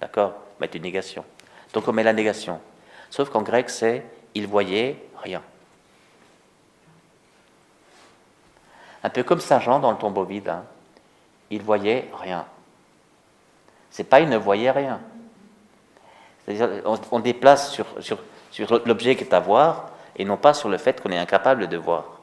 D'accord? 0.00 0.34
Mettre 0.60 0.76
une 0.76 0.82
négation. 0.82 1.24
Donc 1.72 1.88
on 1.88 1.92
met 1.92 2.02
la 2.02 2.12
négation. 2.12 2.60
Sauf 3.10 3.30
qu'en 3.30 3.42
grec, 3.42 3.70
c'est 3.70 4.04
il 4.34 4.46
voyait 4.46 5.02
rien. 5.22 5.42
Un 9.02 9.10
peu 9.10 9.22
comme 9.22 9.40
Saint 9.40 9.60
Jean 9.60 9.80
dans 9.80 9.90
le 9.90 9.98
tombeau 9.98 10.24
vide. 10.24 10.48
Hein. 10.48 10.64
Il 11.50 11.62
voyait 11.62 12.10
rien. 12.20 12.46
C'est 13.90 14.04
pas 14.04 14.20
il 14.20 14.28
ne 14.28 14.36
voyait 14.36 14.70
rien. 14.70 15.00
On, 16.48 16.98
on, 17.10 17.20
déplace 17.20 17.72
sur, 17.72 17.86
sur 18.00 18.18
l'objet 18.86 19.16
qui 19.16 19.24
est 19.24 19.32
à 19.32 19.40
voir 19.40 19.90
et 20.16 20.24
non 20.24 20.36
pas 20.36 20.52
sur 20.52 20.68
le 20.68 20.76
fait 20.76 21.00
qu'on 21.00 21.10
est 21.10 21.18
incapable 21.18 21.68
de 21.68 21.76
voir. 21.76 22.13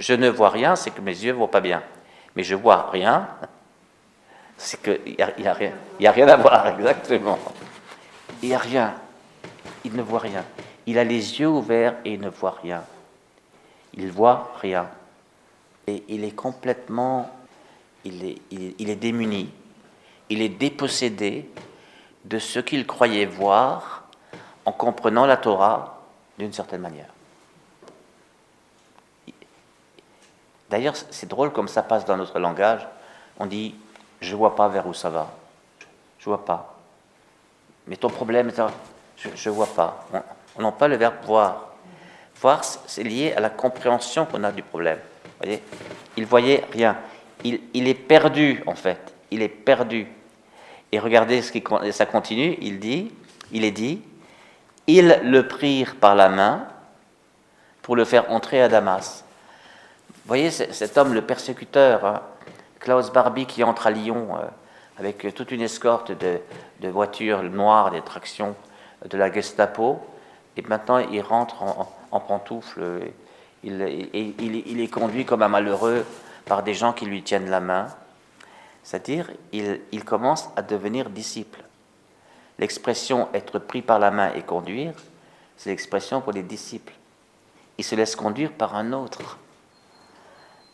Je 0.00 0.14
ne 0.14 0.30
vois 0.30 0.48
rien, 0.48 0.76
c'est 0.76 0.90
que 0.90 1.02
mes 1.02 1.12
yeux 1.12 1.32
ne 1.32 1.36
voient 1.36 1.50
pas 1.50 1.60
bien. 1.60 1.82
Mais 2.34 2.42
je 2.42 2.54
vois 2.54 2.88
rien, 2.90 3.28
c'est 4.56 4.82
qu'il 4.82 5.14
n'y 5.14 5.22
a, 5.22 5.38
y 5.38 5.46
a, 5.46 6.12
rien, 6.12 6.28
à 6.28 6.36
voir, 6.36 6.66
exactement. 6.78 7.38
Il 8.42 8.48
n'y 8.48 8.54
a 8.54 8.58
rien. 8.58 8.94
Il 9.84 9.94
ne 9.94 10.00
voit 10.00 10.20
rien. 10.20 10.42
Il 10.86 10.98
a 10.98 11.04
les 11.04 11.40
yeux 11.40 11.48
ouverts 11.48 11.96
et 12.06 12.14
il 12.14 12.20
ne 12.20 12.30
voit 12.30 12.56
rien. 12.62 12.82
Il 13.92 14.10
voit 14.10 14.54
rien. 14.62 14.88
Et 15.86 16.02
il 16.08 16.24
est 16.24 16.34
complètement, 16.34 17.28
il 18.04 18.24
est, 18.24 18.38
il 18.50 18.88
est 18.88 18.96
démuni. 18.96 19.50
Il 20.30 20.40
est 20.40 20.48
dépossédé 20.48 21.50
de 22.24 22.38
ce 22.38 22.58
qu'il 22.58 22.86
croyait 22.86 23.26
voir 23.26 24.04
en 24.64 24.72
comprenant 24.72 25.26
la 25.26 25.36
Torah 25.36 26.00
d'une 26.38 26.54
certaine 26.54 26.80
manière. 26.80 27.12
D'ailleurs, 30.70 30.94
c'est 31.10 31.28
drôle 31.28 31.52
comme 31.52 31.68
ça 31.68 31.82
passe 31.82 32.04
dans 32.04 32.16
notre 32.16 32.38
langage. 32.38 32.86
On 33.38 33.46
dit 33.46 33.74
je 34.20 34.36
vois 34.36 34.54
pas 34.54 34.68
vers 34.68 34.86
où 34.86 34.94
ça 34.94 35.10
va. 35.10 35.30
Je 36.18 36.26
vois 36.26 36.44
pas. 36.44 36.78
Mais 37.86 37.96
ton 37.96 38.08
problème, 38.08 38.52
je 39.34 39.50
vois 39.50 39.66
pas. 39.66 40.06
On 40.56 40.62
n'a 40.62 40.72
pas 40.72 40.88
le 40.88 40.96
verbe 40.96 41.14
voir. 41.24 41.74
Voir, 42.40 42.62
c'est 42.64 43.02
lié 43.02 43.32
à 43.36 43.40
la 43.40 43.50
compréhension 43.50 44.26
qu'on 44.26 44.44
a 44.44 44.52
du 44.52 44.62
problème. 44.62 44.98
voyez? 45.42 45.62
Il 46.16 46.26
voyait 46.26 46.64
rien. 46.72 46.96
Il, 47.44 47.60
il, 47.74 47.88
est 47.88 47.94
perdu, 47.94 48.62
en 48.66 48.74
fait. 48.74 49.12
Il 49.30 49.42
est 49.42 49.48
perdu. 49.48 50.06
Et 50.92 50.98
regardez 50.98 51.42
ce 51.42 51.52
qui 51.52 51.64
ça 51.92 52.06
continue. 52.06 52.56
Il 52.60 52.78
dit, 52.78 53.12
il 53.52 53.64
est 53.64 53.70
dit, 53.70 54.02
ils 54.86 55.20
le 55.22 55.48
prirent 55.48 55.96
par 55.96 56.14
la 56.14 56.28
main 56.28 56.66
pour 57.82 57.96
le 57.96 58.04
faire 58.04 58.30
entrer 58.30 58.62
à 58.62 58.68
Damas. 58.68 59.24
Voyez 60.26 60.50
cet 60.50 60.96
homme, 60.98 61.14
le 61.14 61.22
persécuteur, 61.22 62.04
hein, 62.04 62.22
Klaus 62.78 63.12
Barbie, 63.12 63.46
qui 63.46 63.64
entre 63.64 63.86
à 63.86 63.90
Lyon 63.90 64.28
euh, 64.36 64.46
avec 64.98 65.34
toute 65.34 65.50
une 65.50 65.62
escorte 65.62 66.12
de, 66.12 66.40
voitures 66.88 67.42
noires, 67.42 67.90
des 67.90 68.02
tractions 68.02 68.54
de 69.08 69.16
la 69.16 69.32
Gestapo, 69.32 70.00
et 70.56 70.62
maintenant 70.62 70.98
il 70.98 71.20
rentre 71.22 71.62
en, 72.10 72.20
pantoufle, 72.20 72.82
il, 73.64 73.80
il, 74.12 74.80
est 74.80 74.88
conduit 74.88 75.24
comme 75.24 75.42
un 75.42 75.48
malheureux 75.48 76.04
par 76.44 76.62
des 76.62 76.74
gens 76.74 76.92
qui 76.92 77.06
lui 77.06 77.22
tiennent 77.22 77.48
la 77.48 77.60
main. 77.60 77.86
C'est-à-dire, 78.82 79.30
il 79.52 80.04
commence 80.04 80.50
à 80.56 80.62
devenir 80.62 81.08
disciple. 81.08 81.62
L'expression 82.58 83.28
être 83.32 83.58
pris 83.58 83.80
par 83.80 83.98
la 83.98 84.10
main 84.10 84.34
et 84.34 84.42
conduire, 84.42 84.92
c'est 85.56 85.70
l'expression 85.70 86.20
pour 86.20 86.32
les 86.32 86.42
disciples. 86.42 86.92
Il 87.78 87.84
se 87.84 87.94
laisse 87.94 88.14
conduire 88.14 88.52
par 88.52 88.76
un 88.76 88.92
autre. 88.92 89.38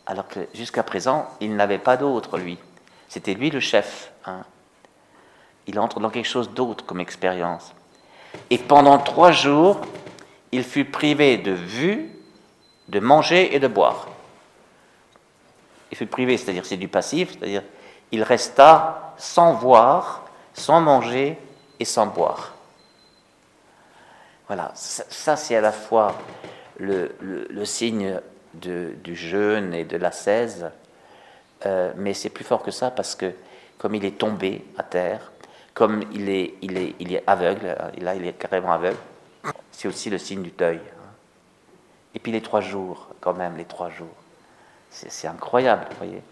Alors 0.07 0.27
que 0.27 0.47
jusqu'à 0.53 0.83
présent, 0.83 1.27
il 1.41 1.55
n'avait 1.55 1.77
pas 1.77 1.97
d'autre, 1.97 2.37
lui. 2.37 2.57
C'était 3.09 3.33
lui 3.33 3.49
le 3.49 3.59
chef. 3.59 4.11
Hein. 4.25 4.43
Il 5.67 5.79
entre 5.79 5.99
dans 5.99 6.09
quelque 6.09 6.27
chose 6.27 6.49
d'autre 6.49 6.85
comme 6.85 7.01
expérience. 7.01 7.73
Et 8.49 8.57
pendant 8.57 8.97
trois 8.97 9.31
jours, 9.31 9.81
il 10.51 10.63
fut 10.63 10.85
privé 10.85 11.37
de 11.37 11.51
vue, 11.51 12.09
de 12.87 12.99
manger 12.99 13.53
et 13.53 13.59
de 13.59 13.67
boire. 13.67 14.07
Il 15.91 15.97
fut 15.97 16.05
privé, 16.05 16.37
c'est-à-dire 16.37 16.65
c'est 16.65 16.77
du 16.77 16.87
passif, 16.87 17.33
c'est-à-dire 17.33 17.63
il 18.11 18.23
resta 18.23 19.13
sans 19.17 19.53
voir, 19.53 20.25
sans 20.53 20.79
manger 20.79 21.37
et 21.79 21.85
sans 21.85 22.07
boire. 22.07 22.53
Voilà, 24.47 24.71
ça, 24.75 25.35
c'est 25.35 25.55
à 25.57 25.61
la 25.61 25.73
fois 25.73 26.15
le, 26.77 27.65
signe 27.65 28.21
du 28.59 29.15
jeûne 29.15 29.73
et 29.73 29.85
de 29.85 29.97
la 29.97 30.11
euh, 31.65 31.91
mais 31.95 32.13
c'est 32.13 32.29
plus 32.29 32.43
fort 32.43 32.61
que 32.61 32.71
ça 32.71 32.91
parce 32.91 33.15
que 33.15 33.33
comme 33.77 33.95
il 33.95 34.05
est 34.05 34.17
tombé 34.17 34.65
à 34.77 34.83
terre, 34.83 35.31
comme 35.73 36.03
il 36.13 36.29
est, 36.29 36.55
il 36.61 36.77
est, 36.77 36.95
il 36.99 37.13
est 37.13 37.23
aveugle, 37.27 37.75
là 37.99 38.15
il 38.15 38.25
est 38.25 38.33
carrément 38.33 38.71
aveugle, 38.71 38.97
c'est 39.71 39.87
aussi 39.87 40.09
le 40.09 40.17
signe 40.17 40.41
du 40.41 40.51
deuil. 40.51 40.77
Hein. 40.77 41.09
Et 42.15 42.19
puis 42.19 42.31
les 42.31 42.41
trois 42.41 42.61
jours, 42.61 43.09
quand 43.21 43.33
même, 43.33 43.57
les 43.57 43.65
trois 43.65 43.89
jours. 43.89 44.15
C'est 44.89 45.27
incroyable, 45.27 45.85
vous 45.91 45.97
voyez. 45.97 46.23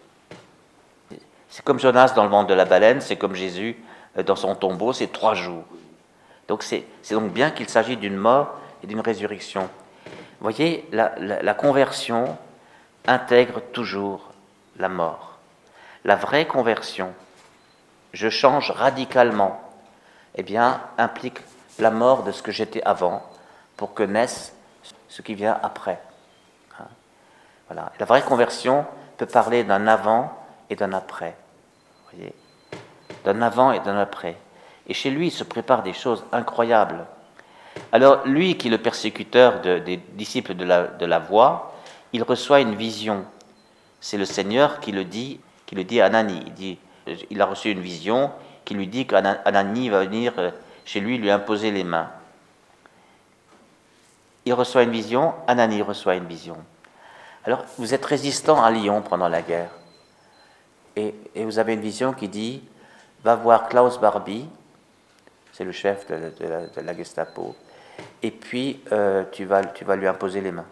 C'est 1.49 1.63
comme 1.63 1.79
Jonas 1.79 2.13
dans 2.15 2.23
le 2.23 2.29
ventre 2.29 2.47
de 2.47 2.53
la 2.53 2.65
baleine, 2.65 3.01
c'est 3.01 3.17
comme 3.17 3.35
Jésus 3.35 3.77
euh, 4.17 4.23
dans 4.23 4.35
son 4.35 4.55
tombeau, 4.55 4.93
c'est 4.93 5.11
trois 5.11 5.35
jours. 5.35 5.63
Donc 6.47 6.63
c'est 6.63 6.85
donc 7.11 7.31
bien 7.31 7.51
qu'il 7.51 7.69
s'agit 7.69 7.97
d'une 7.97 8.17
mort 8.17 8.59
et 8.83 8.87
d'une 8.87 8.99
résurrection. 8.99 9.69
Voyez, 10.41 10.87
la, 10.91 11.53
conversion 11.53 12.37
intègre 13.07 13.61
toujours 13.71 14.31
la 14.77 14.89
mort. 14.89 15.37
La 16.03 16.15
vraie 16.15 16.45
conversion, 16.45 17.13
je 18.13 18.29
change 18.29 18.71
radicalement, 18.71 19.61
eh 20.35 20.43
bien, 20.43 20.81
implique 20.97 21.39
la 21.79 21.91
mort 21.91 22.23
de 22.23 22.31
ce 22.31 22.41
que 22.41 22.51
j'étais 22.51 22.83
avant 22.83 23.23
pour 23.77 23.93
que 23.93 24.03
naisse 24.03 24.55
ce 25.07 25.21
qui 25.21 25.35
vient 25.35 25.59
après. 25.63 26.01
Hein. 26.79 26.85
Voilà. 27.67 27.91
La 27.99 28.05
vraie 28.05 28.21
conversion 28.21 28.85
peut 29.17 29.25
parler 29.25 29.63
d'un 29.63 29.87
avant 29.87 30.31
et 30.69 30.75
d'un 30.75 30.93
après. 30.93 31.35
D'un 33.23 33.41
avant 33.41 33.71
et 33.71 33.79
d'un 33.79 33.97
après. 33.97 34.37
Et 34.87 34.93
chez 34.93 35.09
lui, 35.09 35.27
il 35.27 35.31
se 35.31 35.43
prépare 35.43 35.83
des 35.83 35.93
choses 35.93 36.23
incroyables. 36.31 37.05
Alors, 37.91 38.25
lui 38.25 38.57
qui 38.57 38.67
est 38.67 38.71
le 38.71 38.77
persécuteur 38.77 39.61
des 39.61 39.99
disciples 40.13 40.53
de 40.53 40.65
la, 40.65 40.87
de 40.87 41.05
la 41.05 41.19
voie, 41.19 41.73
il 42.13 42.23
reçoit 42.23 42.61
une 42.61 42.75
vision. 42.75 43.25
C'est 43.99 44.17
le 44.17 44.25
Seigneur 44.25 44.79
qui 44.79 44.91
le 44.91 45.03
dit, 45.03 45.39
qui 45.65 45.75
le 45.75 45.83
dit 45.83 46.01
à 46.01 46.05
Anani. 46.05 46.43
Il, 46.45 46.53
dit, 46.53 46.77
il 47.29 47.41
a 47.41 47.45
reçu 47.45 47.71
une 47.71 47.79
vision 47.79 48.31
qui 48.63 48.73
lui 48.73 48.87
dit 48.87 49.05
qu'Anani 49.05 49.89
va 49.89 50.05
venir 50.05 50.33
euh, 50.37 50.51
chez 50.85 50.99
lui 50.99 51.17
lui 51.17 51.29
imposer 51.31 51.71
les 51.71 51.83
mains. 51.83 52.09
Il 54.45 54.53
reçoit 54.53 54.83
une 54.83 54.91
vision, 54.91 55.33
Anani 55.47 55.81
reçoit 55.81 56.15
une 56.15 56.25
vision. 56.25 56.57
Alors, 57.45 57.63
vous 57.77 57.93
êtes 57.93 58.05
résistant 58.05 58.63
à 58.63 58.71
Lyon 58.71 59.01
pendant 59.01 59.27
la 59.27 59.41
guerre. 59.41 59.69
Et, 60.95 61.13
et 61.35 61.45
vous 61.45 61.59
avez 61.59 61.73
une 61.73 61.81
vision 61.81 62.13
qui 62.13 62.27
dit 62.27 62.63
va 63.23 63.35
voir 63.35 63.67
Klaus 63.69 63.99
Barbie, 63.99 64.47
c'est 65.55 65.63
le 65.63 65.71
chef 65.71 66.05
de, 66.07 66.81
la, 66.81 66.93
Gestapo, 66.93 67.55
et 68.21 68.31
puis 68.31 68.81
euh, 68.91 69.23
tu, 69.31 69.45
vas, 69.45 69.63
tu 69.63 69.85
vas 69.85 69.95
lui 69.95 70.05
imposer 70.05 70.41
les 70.41 70.51
mains. 70.51 70.65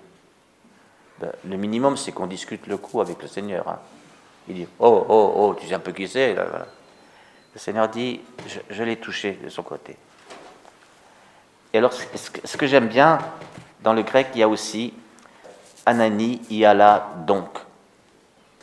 Ben, 1.20 1.32
le 1.48 1.56
minimum, 1.56 1.96
c'est 1.96 2.12
qu'on 2.12 2.28
discute 2.28 2.68
le 2.68 2.76
coup 2.76 3.00
avec 3.00 3.22
le 3.22 3.30
Seigneur. 3.30 3.66
Hein. 3.70 3.80
Il 4.50 4.56
dit 4.56 4.68
Oh, 4.80 5.06
oh, 5.08 5.34
oh, 5.38 5.56
tu 5.58 5.68
sais 5.68 5.74
un 5.74 5.80
peu 5.80 5.94
qui 5.94 6.06
c'est 6.08 6.36
Le 6.36 7.60
Seigneur 7.60 7.88
dit 7.88 8.20
Je, 8.70 8.84
l'ai 8.84 8.98
touché 8.98 9.40
de 9.42 9.48
son 9.48 9.64
côté. 9.64 9.96
Et 11.72 11.78
alors, 11.78 11.94
ce 11.94 12.58
que 12.58 12.68
j'aime 12.68 12.90
bien, 12.90 13.20
dans 13.84 13.94
le 13.94 14.02
grec, 14.02 14.28
il 14.34 14.40
y 14.40 14.44
a 14.44 14.50
aussi 14.50 14.94
Anani 15.86 16.42
Iala 16.50 17.08
donc, 17.26 17.58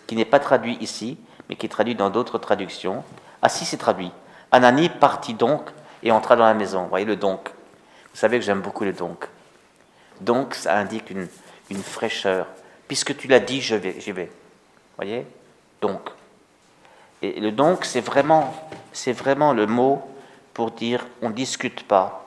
qui 0.06 0.16
n'est 0.16 0.26
pas 0.26 0.38
traduit 0.38 0.76
ici, 0.82 1.16
mais 1.48 1.56
qui 1.56 1.64
est 1.64 1.70
traduit 1.70 1.94
dans 1.94 2.10
d'autres 2.10 2.36
traductions. 2.36 3.04
Ah 3.40 3.48
si, 3.48 3.64
c'est 3.64 3.78
traduit. 3.78 4.12
Anani 4.52 4.90
partit 4.90 5.32
donc 5.32 5.70
et 6.02 6.10
entra 6.10 6.36
dans 6.36 6.44
la 6.44 6.54
maison. 6.54 6.82
Vous 6.82 6.88
voyez 6.88 7.06
le 7.06 7.16
donc. 7.16 7.48
Vous 8.12 8.18
savez 8.18 8.38
que 8.38 8.44
j'aime 8.44 8.60
beaucoup 8.60 8.84
le 8.84 8.92
donc. 8.92 9.26
Donc, 10.20 10.54
ça 10.54 10.76
indique 10.76 11.10
une, 11.10 11.28
une 11.70 11.82
fraîcheur. 11.82 12.46
Puisque 12.88 13.16
tu 13.16 13.28
l'as 13.28 13.40
dit, 13.40 13.60
je 13.60 13.76
vais, 13.76 14.00
j'y 14.00 14.12
vais. 14.12 14.26
Vous 14.26 14.96
voyez? 14.96 15.26
Donc. 15.80 16.00
Et 17.22 17.38
le 17.40 17.52
donc, 17.52 17.84
c'est 17.84 18.00
vraiment, 18.00 18.54
vraiment 19.06 19.52
le 19.52 19.66
mot 19.66 20.02
pour 20.54 20.70
dire 20.70 21.06
on 21.22 21.28
ne 21.28 21.34
discute 21.34 21.86
pas, 21.86 22.24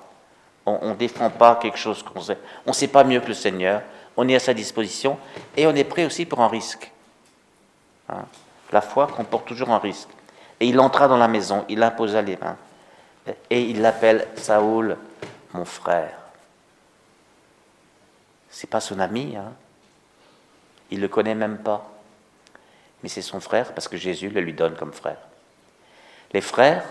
on 0.65 0.89
ne 0.89 0.96
défend 0.96 1.30
pas 1.30 1.56
quelque 1.56 1.77
chose 1.77 2.03
qu'on 2.03 2.22
sait. 2.22 2.38
On 2.65 2.70
ne 2.70 2.75
sait 2.75 2.88
pas 2.88 3.03
mieux 3.03 3.20
que 3.20 3.27
le 3.27 3.34
Seigneur, 3.34 3.82
on 4.15 4.27
est 4.27 4.36
à 4.36 4.39
sa 4.39 4.53
disposition 4.53 5.18
et 5.58 5.68
on 5.68 5.75
est 5.75 5.84
prêt 5.84 6.06
aussi 6.06 6.25
pour 6.25 6.42
un 6.42 6.48
risque. 6.48 6.92
Hein? 8.10 8.25
La 8.72 8.82
foi 8.82 9.08
comporte 9.08 9.48
toujours 9.48 9.72
un 9.72 9.80
risque. 9.80 10.10
Et 10.60 10.68
il 10.68 10.80
entra 10.80 11.08
dans 11.08 11.18
la 11.18 11.27
maison, 11.27 11.65
il 11.68 11.84
imposa 11.84 12.22
les 12.22 12.38
mains, 12.38 12.58
et 13.50 13.62
il 13.62 13.82
l'appelle 13.82 14.27
Saoul, 14.36 14.98
mon 15.53 15.65
frère. 15.65 16.18
C'est 18.50 18.70
pas 18.70 18.82
son 18.82 19.00
ami, 19.00 19.36
hein. 19.36 19.53
il 20.92 21.00
le 21.01 21.08
connaît 21.08 21.36
même 21.36 21.58
pas, 21.58 21.89
mais 23.01 23.10
c'est 23.10 23.22
son 23.22 23.39
frère 23.39 23.74
parce 23.74 23.88
que 23.88 23.98
Jésus 23.98 24.30
le 24.30 24.42
lui 24.42 24.53
donne 24.53 24.75
comme 24.75 24.94
frère. 24.94 25.18
Les 26.34 26.42
frères, 26.42 26.86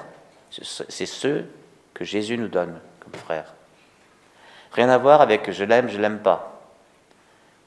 c'est 0.50 1.06
ceux 1.06 1.46
que 1.94 2.04
Jésus 2.04 2.36
nous 2.36 2.48
donne 2.48 2.78
comme 3.00 3.14
frères. 3.14 3.54
Rien 4.72 4.88
à 4.88 4.98
voir 4.98 5.20
avec 5.20 5.50
je 5.50 5.64
l'aime, 5.64 5.88
je 5.88 5.98
l'aime 5.98 6.20
pas. 6.20 6.60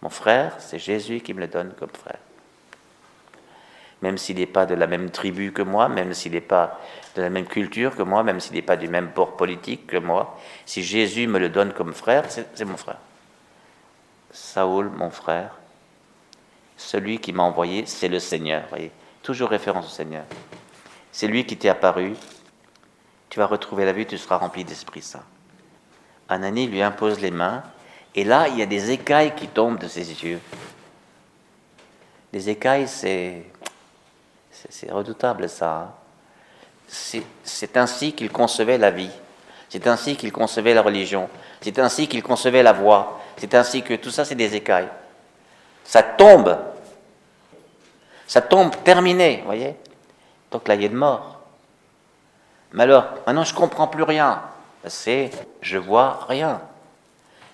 Mon 0.01 0.09
frère, 0.09 0.55
c'est 0.59 0.79
Jésus 0.79 1.21
qui 1.21 1.33
me 1.33 1.39
le 1.39 1.47
donne 1.47 1.73
comme 1.73 1.89
frère 1.89 2.19
même 4.05 4.19
s'il 4.19 4.37
n'est 4.37 4.45
pas 4.45 4.67
de 4.67 4.75
la 4.75 4.85
même 4.85 5.09
tribu 5.09 5.51
que 5.51 5.63
moi, 5.63 5.89
même 5.89 6.13
s'il 6.13 6.33
n'est 6.33 6.41
pas 6.41 6.79
de 7.15 7.23
la 7.23 7.31
même 7.31 7.47
culture 7.47 7.95
que 7.95 8.03
moi, 8.03 8.21
même 8.21 8.39
s'il 8.39 8.53
n'est 8.53 8.61
pas 8.61 8.75
du 8.75 8.87
même 8.87 9.07
bord 9.15 9.35
politique 9.35 9.87
que 9.87 9.97
moi, 9.97 10.37
si 10.67 10.83
Jésus 10.83 11.25
me 11.25 11.39
le 11.39 11.49
donne 11.49 11.73
comme 11.73 11.91
frère, 11.91 12.25
c'est 12.29 12.65
mon 12.65 12.77
frère. 12.77 12.99
Saoul, 14.31 14.91
mon 14.95 15.09
frère, 15.09 15.57
celui 16.77 17.17
qui 17.17 17.33
m'a 17.33 17.41
envoyé, 17.41 17.87
c'est 17.87 18.07
le 18.07 18.19
Seigneur. 18.19 18.65
Voyez, 18.69 18.91
toujours 19.23 19.49
référence 19.49 19.87
au 19.87 19.95
Seigneur. 19.95 20.25
C'est 21.11 21.27
lui 21.27 21.47
qui 21.47 21.57
t'est 21.57 21.69
apparu. 21.69 22.13
Tu 23.29 23.39
vas 23.39 23.47
retrouver 23.47 23.85
la 23.85 23.93
vue, 23.93 24.05
tu 24.05 24.19
seras 24.19 24.37
rempli 24.37 24.63
d'Esprit 24.63 25.01
Saint. 25.01 25.23
Anani 26.29 26.67
lui 26.67 26.83
impose 26.83 27.19
les 27.21 27.31
mains, 27.31 27.63
et 28.13 28.23
là, 28.23 28.49
il 28.49 28.59
y 28.59 28.61
a 28.61 28.67
des 28.67 28.91
écailles 28.91 29.33
qui 29.35 29.47
tombent 29.47 29.79
de 29.79 29.87
ses 29.87 30.23
yeux. 30.23 30.39
Les 32.33 32.49
écailles, 32.49 32.87
c'est 32.87 33.45
c'est 34.69 34.91
redoutable 34.91 35.49
ça. 35.49 35.71
Hein. 35.71 35.91
C'est 37.43 37.77
ainsi 37.77 38.13
qu'il 38.13 38.31
concevait 38.31 38.77
la 38.77 38.91
vie. 38.91 39.11
C'est 39.69 39.87
ainsi 39.87 40.15
qu'il 40.15 40.31
concevait 40.31 40.73
la 40.73 40.81
religion. 40.81 41.29
C'est 41.61 41.77
ainsi 41.79 42.07
qu'il 42.07 42.23
concevait 42.23 42.63
la 42.63 42.73
voix. 42.73 43.21
C'est 43.37 43.53
ainsi 43.55 43.81
que 43.81 43.95
tout 43.95 44.11
ça, 44.11 44.23
c'est 44.23 44.35
des 44.35 44.55
écailles. 44.55 44.87
Ça 45.83 46.03
tombe. 46.03 46.57
Ça 48.27 48.41
tombe 48.41 48.71
terminé, 48.83 49.37
vous 49.39 49.45
voyez 49.45 49.75
Donc 50.51 50.67
là, 50.67 50.75
il 50.75 50.83
y 50.83 50.85
a 50.85 50.89
de 50.89 50.95
mort. 50.95 51.39
Mais 52.73 52.83
alors, 52.83 53.05
maintenant, 53.25 53.43
je 53.43 53.53
ne 53.53 53.57
comprends 53.57 53.87
plus 53.87 54.03
rien. 54.03 54.41
C'est, 54.85 55.31
je 55.61 55.77
vois 55.77 56.25
rien. 56.27 56.61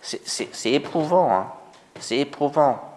C'est 0.01 0.71
éprouvant, 0.71 1.31
hein. 1.31 1.51
c'est 1.99 2.17
éprouvant. 2.17 2.90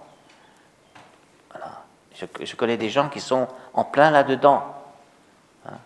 Je, 2.14 2.54
connais 2.54 2.76
des 2.76 2.90
gens 2.90 3.08
qui 3.08 3.20
sont 3.20 3.48
en 3.72 3.84
plein 3.84 4.10
là-dedans. 4.10 4.62
Hein. 5.66 5.78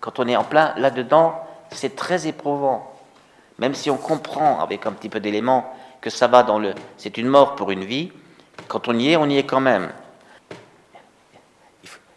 Quand 0.00 0.18
on 0.18 0.28
est 0.28 0.36
en 0.36 0.44
plein 0.44 0.74
là-dedans, 0.76 1.44
c'est 1.70 1.96
très 1.96 2.26
éprouvant. 2.26 2.92
Même 3.58 3.74
si 3.74 3.90
on 3.90 3.96
comprend 3.96 4.60
avec 4.60 4.86
un 4.86 4.92
petit 4.92 5.08
peu 5.08 5.18
d'éléments 5.18 5.74
que 6.00 6.10
ça 6.10 6.28
va 6.28 6.42
dans 6.42 6.58
le. 6.58 6.74
C'est 6.96 7.18
une 7.18 7.26
mort 7.26 7.56
pour 7.56 7.70
une 7.70 7.84
vie, 7.84 8.12
quand 8.68 8.88
on 8.88 8.98
y 8.98 9.12
est, 9.12 9.16
on 9.16 9.28
y 9.28 9.38
est 9.38 9.46
quand 9.46 9.60
même. 9.60 9.92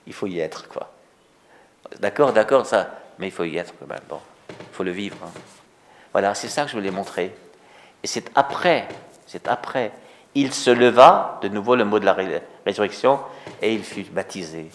Il 0.06 0.13
faut, 0.13 0.25
y 0.25 0.39
être, 0.39 0.68
quoi. 0.68 0.92
D'accord, 2.00 2.34
d'accord, 2.34 2.66
ça. 2.66 2.89
Mais 3.20 3.28
il 3.28 3.32
faut 3.32 3.44
y 3.44 3.58
être 3.58 3.74
quand 3.80 3.88
même. 3.88 4.01
Bon, 4.10 4.20
il 4.50 4.74
faut 4.74 4.84
le 4.84 4.92
vivre. 4.92 5.18
Hein. 5.24 5.32
Voilà, 6.12 6.34
c'est 6.34 6.48
ça 6.48 6.63
que 6.63 6.70
je 6.70 6.75
voulais 6.75 6.89
montrer. 6.92 7.36
Et 8.01 8.08
c'est 8.08 8.32
après, 8.36 8.88
c'est 9.28 9.48
après. 9.48 9.92
Il 10.36 10.53
se 10.53 10.69
leva, 10.69 11.39
de 11.41 11.48
nouveau 11.48 11.75
le 11.75 11.86
mot 11.86 12.00
de 12.00 12.05
la 12.05 12.15
résurrection, 12.65 13.19
et 13.62 13.74
il 13.74 13.83
fut 13.83 14.03
baptisé. 14.03 14.69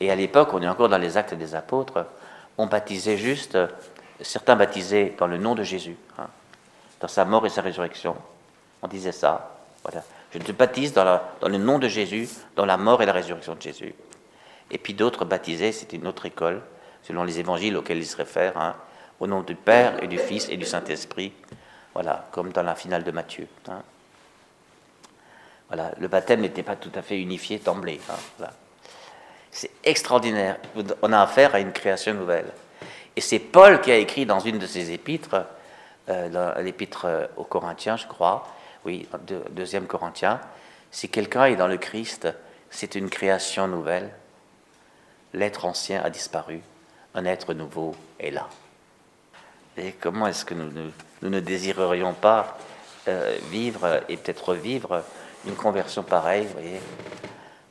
Et 0.00 0.10
à 0.10 0.14
l'époque, 0.14 0.50
on 0.52 0.62
est 0.62 0.68
encore 0.68 0.88
dans 0.88 0.98
les 0.98 1.16
actes 1.16 1.34
des 1.34 1.54
apôtres, 1.54 2.06
on 2.58 2.66
baptisait 2.66 3.16
juste, 3.16 3.58
certains 4.20 4.56
baptisaient 4.56 5.14
dans 5.18 5.26
le 5.26 5.38
nom 5.38 5.54
de 5.54 5.62
Jésus, 5.62 5.96
hein, 6.18 6.28
dans 7.00 7.08
sa 7.08 7.24
mort 7.24 7.44
et 7.46 7.48
sa 7.48 7.62
résurrection. 7.62 8.16
On 8.82 8.88
disait 8.88 9.12
ça. 9.12 9.56
Voilà. 9.82 10.02
Je 10.32 10.38
te 10.38 10.52
baptise 10.52 10.92
dans, 10.92 11.20
dans, 11.40 11.48
le 11.48 11.58
nom 11.58 11.78
de 11.78 11.88
Jésus, 11.88 12.28
dans 12.56 12.66
la 12.66 12.76
mort 12.76 13.02
et 13.02 13.06
la 13.06 13.12
résurrection 13.12 13.54
de 13.54 13.62
Jésus. 13.62 13.94
Et 14.70 14.78
puis 14.78 14.94
d'autres 14.94 15.24
baptisaient, 15.24 15.72
c'était 15.72 15.96
une 15.96 16.06
autre 16.06 16.26
école, 16.26 16.62
selon 17.02 17.24
les 17.24 17.38
évangiles 17.38 17.76
auxquels 17.76 17.98
ils 17.98 18.06
se 18.06 18.16
réfèrent, 18.16 18.56
hein, 18.56 18.74
au 19.20 19.26
nom 19.26 19.42
du 19.42 19.54
Père 19.54 20.02
et 20.02 20.06
du 20.06 20.18
Fils 20.18 20.48
et 20.48 20.56
du 20.56 20.64
Saint-Esprit. 20.64 21.32
Voilà, 21.92 22.26
comme 22.32 22.50
dans 22.50 22.62
la 22.62 22.74
finale 22.74 23.04
de 23.04 23.10
Matthieu. 23.10 23.46
Hein. 23.68 23.82
Le 25.98 26.08
baptême 26.08 26.40
n'était 26.40 26.62
pas 26.62 26.76
tout 26.76 26.92
à 26.94 27.02
fait 27.02 27.20
unifié 27.20 27.58
d'emblée. 27.58 28.00
Hein, 28.10 28.46
C'est 29.50 29.70
extraordinaire. 29.84 30.58
On 31.02 31.12
a 31.12 31.20
affaire 31.20 31.54
à 31.54 31.60
une 31.60 31.72
création 31.72 32.14
nouvelle. 32.14 32.50
Et 33.16 33.20
c'est 33.20 33.38
Paul 33.38 33.80
qui 33.80 33.92
a 33.92 33.96
écrit 33.96 34.26
dans 34.26 34.40
une 34.40 34.58
de 34.58 34.66
ses 34.66 34.90
épîtres, 34.90 35.44
euh, 36.08 36.62
l'épître 36.62 37.30
aux 37.36 37.44
Corinthiens, 37.44 37.96
je 37.96 38.06
crois, 38.06 38.46
oui, 38.84 39.08
deuxième 39.50 39.86
Corinthiens, 39.86 40.40
si 40.90 41.08
quelqu'un 41.08 41.46
est 41.46 41.56
dans 41.56 41.66
le 41.66 41.76
Christ, 41.76 42.28
c'est 42.70 42.94
une 42.94 43.08
création 43.08 43.66
nouvelle. 43.66 44.10
L'être 45.32 45.64
ancien 45.64 46.02
a 46.02 46.10
disparu, 46.10 46.60
un 47.14 47.24
être 47.24 47.54
nouveau 47.54 47.94
est 48.20 48.30
là. 48.30 48.48
Et 49.76 49.92
comment 49.92 50.26
est-ce 50.26 50.44
que 50.44 50.54
nous, 50.54 50.70
ne 51.22 51.40
désirerions 51.40 52.12
pas 52.12 52.58
euh, 53.08 53.36
vivre 53.50 54.02
et 54.08 54.16
peut-être 54.16 54.50
revivre 54.50 55.02
une 55.46 55.54
conversion 55.54 56.02
pareille, 56.02 56.46
voyez 56.52 56.80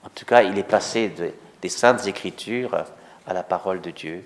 En 0.04 0.10
tout 0.10 0.26
cas, 0.26 0.44
il 0.44 0.58
est 0.58 0.64
passé 0.64 1.14
des 1.62 1.70
saintes 1.70 2.06
écritures 2.08 2.86
à 3.26 3.34
la 3.34 3.44
parole 3.44 3.82
de 3.82 3.92
Dieu, 3.92 4.26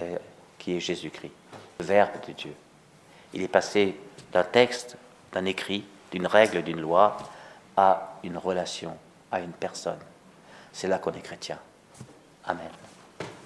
euh, 0.00 0.16
qui 0.58 0.76
est 0.76 0.80
Jésus-Christ, 0.80 1.32
le 1.80 1.84
Verbe 1.84 2.26
de 2.26 2.32
Dieu. 2.32 2.54
Il 3.34 3.42
est 3.42 3.48
passé 3.48 3.96
d'un 4.32 4.44
texte, 4.44 4.96
d'un 5.32 5.44
écrit, 5.44 5.84
d'une 6.10 6.26
règle, 6.26 6.62
d'une 6.62 6.80
loi, 6.80 7.16
à 7.76 8.18
une 8.22 8.36
relation, 8.36 8.96
à 9.30 9.40
une 9.40 9.52
personne. 9.52 9.98
C'est 10.72 10.88
là 10.88 10.98
qu'on 10.98 11.12
est 11.12 11.22
chrétien. 11.22 11.58
Amen. 12.46 12.68